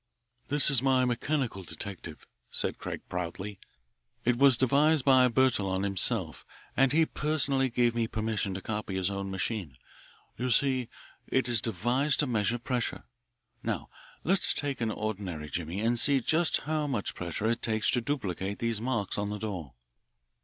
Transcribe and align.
"This 0.47 0.71
is 0.71 0.81
my 0.81 1.05
mechanical 1.05 1.61
detective," 1.61 2.25
said 2.49 2.79
Craig 2.79 3.01
proudly. 3.07 3.59
"It 4.25 4.35
was 4.35 4.57
devised 4.57 5.05
by 5.05 5.27
Bertillon 5.27 5.83
himself, 5.83 6.43
and 6.75 6.91
he 6.91 7.05
personally 7.05 7.69
gave 7.69 7.93
me 7.93 8.07
permission 8.07 8.55
to 8.55 8.63
copy 8.63 8.95
his 8.95 9.11
own 9.11 9.29
machine. 9.29 9.77
You 10.39 10.49
see, 10.49 10.89
it 11.27 11.47
is 11.47 11.61
devised 11.61 12.17
to 12.21 12.25
measure 12.25 12.57
pressure. 12.57 13.03
Now 13.61 13.89
let's 14.23 14.55
take 14.55 14.81
an 14.81 14.89
ordinary 14.89 15.51
jimmy 15.51 15.81
and 15.81 15.99
see 15.99 16.19
just 16.19 16.61
how 16.61 16.87
much 16.87 17.13
pressure 17.13 17.45
it 17.45 17.61
takes 17.61 17.91
to 17.91 18.01
duplicate 18.01 18.57
those 18.57 18.81
marks 18.81 19.19
on 19.19 19.29
this 19.29 19.41
door." 19.41 19.75